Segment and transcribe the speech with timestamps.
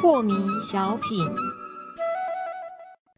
[0.00, 1.26] 破迷小品，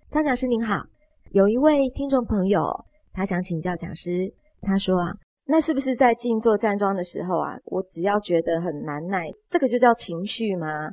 [0.09, 0.85] 张讲师您好，
[1.33, 2.65] 有一位听众朋友，
[3.13, 5.13] 他想请教讲师，他说啊，
[5.47, 10.91] 那是不是在静坐站桩的时候啊，我只要觉得很难耐，这个就叫情绪吗？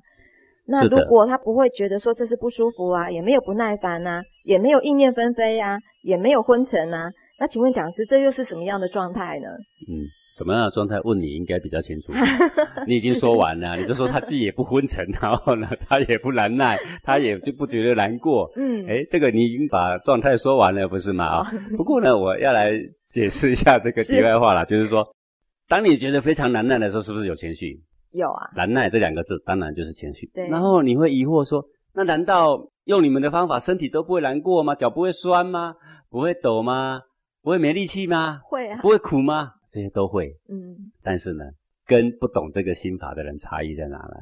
[0.72, 9.48] 那如果他不会觉得说这是不舒服啊，也没有不耐烦呐，也没有意念纷飞啊，也没有昏沉啊，那请问讲师，这又是什么样的状态呢？
[9.90, 10.06] 嗯，
[10.38, 11.00] 什么样的状态？
[11.02, 12.14] 问你应该比较清楚。
[12.86, 18.48] 你已经说完了， 你就说他既也不昏沉，然后呢，他也不难耐，他也就不觉得难过。
[18.56, 21.26] 嗯，哎，这个你已经把状态说完了，不是吗？
[21.26, 22.74] 啊，不过呢，我要来
[23.10, 25.04] 解释一下这个题外话了，就是说，
[25.68, 27.82] 当你觉得非常难耐的时候，是不是有情绪？
[28.12, 30.28] 有啊，难耐这两个字当然就是情绪。
[30.34, 31.64] 对，然后你会疑惑说，
[31.94, 34.74] 那难道用你们的方法，身体都不会难过吗？
[34.76, 35.76] 脚不会酸吗？
[36.10, 37.02] 不会抖吗？
[37.42, 38.40] 不会没力气吗？
[38.44, 38.82] 会啊。
[38.82, 39.52] 不会苦吗？
[39.70, 40.36] 这些都会。
[40.50, 40.76] 嗯。
[41.04, 41.44] 但是呢，
[41.86, 44.16] 跟不懂这个心法的人差异在哪呢？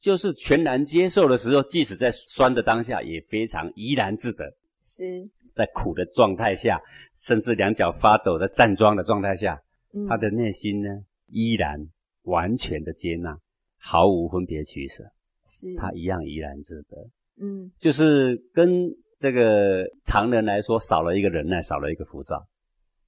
[0.00, 4.44] 就是全然接受的时候，即使在酸的当下，也非常怡然自得。
[4.80, 5.28] 是。
[5.52, 6.80] 在苦的状态下，
[7.16, 9.60] 甚至两脚发抖的站桩的状态下，
[10.08, 10.88] 他的内心呢，
[11.26, 11.78] 依然。
[12.22, 13.38] 完全的接纳，
[13.78, 15.04] 毫无分别取舍，
[15.46, 16.96] 是他一样怡然自得。
[17.42, 22.46] 嗯，就是跟这个常人来说，少了一个忍耐，少了一个浮躁，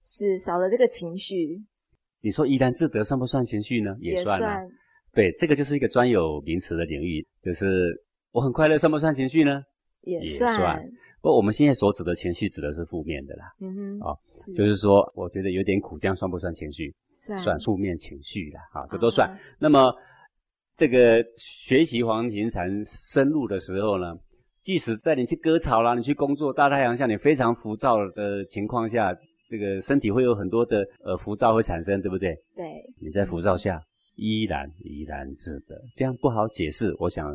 [0.03, 1.63] 是少了这个情绪。
[2.21, 3.97] 你说怡然自得算不算情绪呢？
[4.01, 4.69] 也算。
[5.13, 7.95] 对，这个就是一个专有名词的领域，就是
[8.31, 9.63] 我很快乐，算不算情绪呢？
[10.03, 10.83] 也算。
[11.21, 13.45] 不过我们现在所指的情绪指的是负面的啦。
[13.61, 14.01] 嗯哼。
[14.01, 14.19] 哦，
[14.55, 16.95] 就是说，我觉得有点苦，这样算不算情绪？
[17.39, 19.31] 算负面情绪的，啊，这都算。
[19.59, 19.95] 那么，
[20.77, 24.15] 这个学习黄庭禅深入的时候呢，
[24.61, 29.17] 即使在你去割草啦，你去工作，大太阳下，你非常浮躁的情况下，
[29.49, 32.35] 这个身体会有很多的呃浮躁会产生，对不对？
[32.57, 32.65] 对。
[33.01, 33.81] 你在浮躁下
[34.17, 36.93] 依然怡然自得，这样不好解释。
[36.99, 37.29] 我想，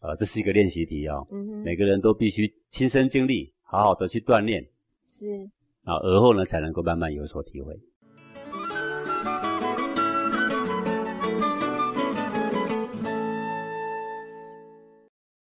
[0.00, 1.26] 呃，这是一个练习题哦。
[1.64, 4.62] 每个人都必须亲身经历，好好的去锻炼。
[5.04, 5.26] 是。
[5.84, 7.74] 啊，而后呢，才能够慢慢有所体会。